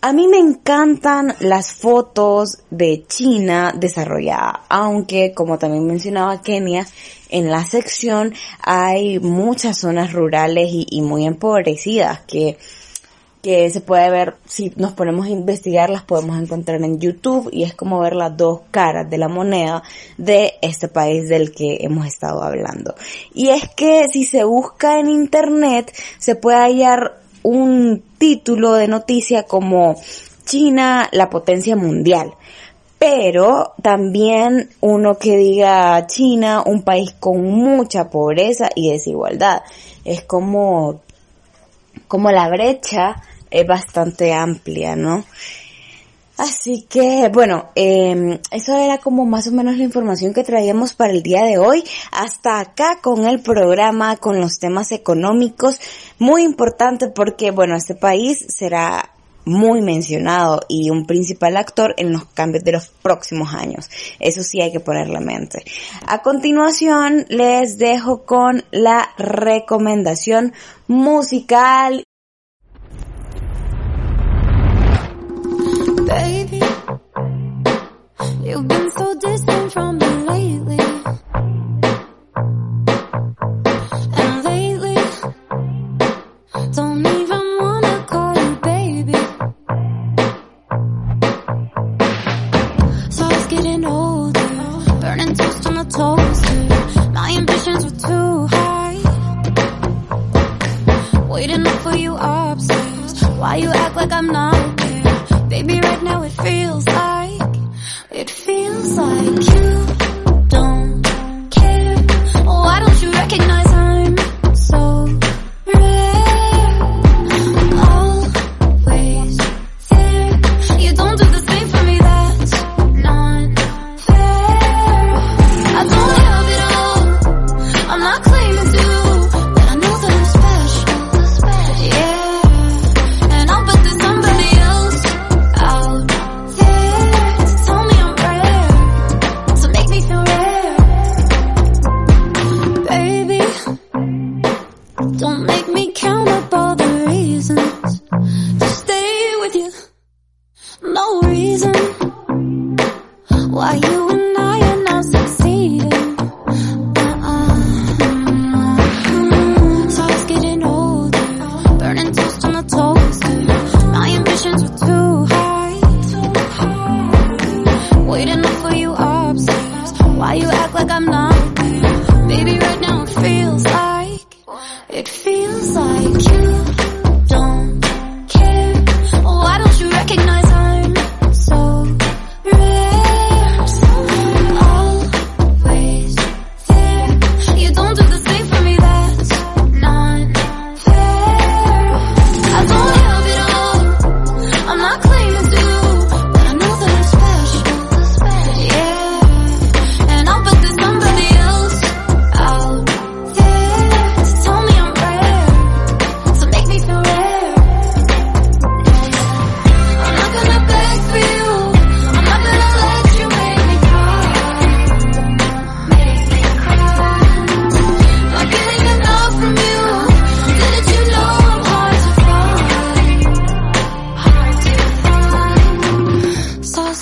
A 0.02 0.14
mí 0.14 0.30
me 0.30 0.38
encantan 0.38 1.36
las 1.42 1.74
fotos 1.74 2.60
de 2.70 3.04
China 3.06 3.74
desarrollada, 3.76 4.62
aunque 4.70 5.34
como 5.34 5.58
también 5.58 5.86
mencionaba 5.86 6.42
Kenia, 6.42 6.88
en 7.28 7.52
la 7.52 7.66
sección 7.66 8.34
hay 8.62 9.20
muchas 9.20 9.80
zonas 9.80 10.14
rurales 10.14 10.70
y, 10.72 11.02
muy 11.02 11.26
empobrecidas 11.26 12.22
que, 12.22 12.58
que 13.44 13.70
se 13.70 13.82
puede 13.82 14.10
ver, 14.10 14.38
si 14.46 14.72
nos 14.78 14.94
ponemos 14.94 15.26
a 15.26 15.32
investigar, 15.32 15.90
las 15.90 16.04
podemos 16.04 16.42
encontrar 16.42 16.82
en 16.82 16.98
YouTube 17.02 17.50
y 17.52 17.64
es 17.64 17.74
como 17.74 18.00
ver 18.00 18.16
las 18.16 18.38
dos 18.38 18.62
caras 18.72 19.10
de 19.10 19.18
la 19.18 19.28
moneda 19.28 19.84
de 20.18 20.54
este 20.62 20.88
país 20.88 21.28
del 21.28 21.52
que 21.52 21.80
hemos 21.82 22.08
estado 22.08 22.42
hablando. 22.42 22.96
Y 23.34 23.50
es 23.50 23.68
que 23.76 24.08
si 24.08 24.24
se 24.24 24.46
busca 24.46 24.98
en 24.98 25.10
internet, 25.10 25.94
se 26.20 26.36
puede 26.36 26.58
hallar 26.58 27.20
un 27.44 28.04
título 28.18 28.74
de 28.74 28.88
noticia 28.88 29.44
como 29.44 29.96
China, 30.46 31.08
la 31.12 31.30
potencia 31.30 31.76
mundial. 31.76 32.34
Pero 32.98 33.74
también 33.82 34.70
uno 34.82 35.18
que 35.18 35.38
diga 35.38 36.06
China, 36.08 36.64
un 36.66 36.84
país 36.84 37.16
con 37.20 37.42
mucha 37.42 38.10
pobreza 38.10 38.70
y 38.76 38.92
desigualdad. 38.92 39.62
Es 40.04 40.24
como, 40.24 41.02
como 42.08 42.32
la 42.32 42.50
brecha 42.50 43.22
es 43.50 43.66
bastante 43.66 44.34
amplia, 44.34 44.96
¿no? 44.96 45.24
Así 46.40 46.86
que, 46.90 47.30
bueno, 47.34 47.66
eh, 47.76 48.40
eso 48.52 48.78
era 48.78 48.98
como 49.00 49.26
más 49.26 49.48
o 49.48 49.52
menos 49.52 49.76
la 49.76 49.84
información 49.84 50.34
que 50.34 50.46
traíamos 50.46 50.94
para 50.94 51.12
el 51.12 51.22
día 51.22 51.44
de 51.44 51.58
hoy. 51.58 51.84
Hasta 52.14 52.62
acá 52.62 53.00
con 53.02 53.28
el 53.28 53.42
programa, 53.42 54.16
con 54.16 54.40
los 54.40 54.58
temas 54.58 54.94
económicos. 54.94 55.82
Muy 56.18 56.44
importante 56.44 57.10
porque, 57.10 57.52
bueno, 57.52 57.76
este 57.76 57.94
país 57.94 58.46
será 58.48 59.12
muy 59.44 59.82
mencionado 59.82 60.62
y 60.70 60.90
un 60.92 61.06
principal 61.06 61.58
actor 61.58 61.94
en 61.98 62.14
los 62.14 62.24
cambios 62.24 62.64
de 62.64 62.72
los 62.72 62.88
próximos 62.88 63.54
años. 63.54 63.90
Eso 64.22 64.42
sí 64.42 64.62
hay 64.62 64.72
que 64.72 64.80
ponerle 64.80 65.20
mente. 65.20 65.66
A 66.08 66.22
continuación 66.22 67.26
les 67.28 67.78
dejo 67.78 68.24
con 68.24 68.64
la 68.72 69.10
recomendación 69.18 70.54
musical 70.88 72.06
Baby, 76.10 76.60
you've 78.42 78.68
been 78.68 78.92
so 78.98 79.14
distant 79.20 79.72
from 79.72 80.00
me 80.00 80.08
lately. 80.08 80.79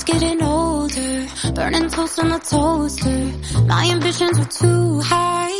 Getting 0.07 0.41
older, 0.41 1.27
burning 1.53 1.89
toast 1.89 2.17
on 2.19 2.29
the 2.29 2.39
toaster. 2.39 3.19
My 3.67 3.83
ambitions 3.91 4.39
were 4.39 4.45
too 4.45 5.01
high. 5.03 5.55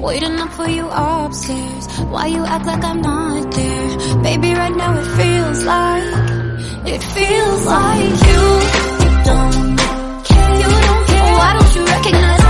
Waiting 0.00 0.36
up 0.40 0.52
for 0.52 0.68
you 0.68 0.88
upstairs. 0.88 1.86
Why 2.12 2.26
you 2.26 2.44
act 2.44 2.66
like 2.66 2.84
I'm 2.84 3.00
not 3.00 3.50
there? 3.52 4.22
Baby, 4.22 4.54
right 4.54 4.76
now 4.76 4.92
it 4.98 5.08
feels 5.20 5.64
like, 5.64 6.04
it 6.94 7.02
feels 7.16 7.66
like 7.66 8.10
you 8.28 8.42
don't 9.28 9.76
care. 10.28 10.54
You 10.62 10.70
don't 10.86 11.06
care. 11.12 11.32
Why 11.40 11.50
don't 11.58 11.74
you 11.76 11.84
recognize 11.94 12.45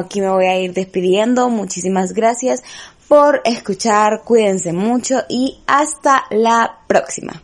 aquí 0.00 0.20
me 0.20 0.28
voy 0.28 0.46
a 0.46 0.58
ir 0.58 0.72
despidiendo. 0.74 1.48
Muchísimas 1.48 2.12
gracias 2.12 2.62
por 3.08 3.42
escuchar, 3.44 4.22
cuídense 4.24 4.72
mucho 4.72 5.22
y 5.28 5.58
hasta 5.66 6.24
la 6.30 6.78
próxima. 6.86 7.42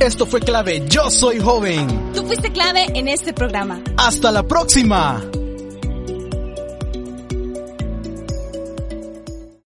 Esto 0.00 0.26
fue 0.26 0.40
clave, 0.40 0.84
yo 0.88 1.10
soy 1.10 1.40
joven. 1.40 2.12
Tú 2.12 2.24
fuiste 2.26 2.52
clave 2.52 2.86
en 2.94 3.08
este 3.08 3.32
programa. 3.32 3.80
Hasta 3.96 4.30
la 4.30 4.42
próxima. 4.42 5.22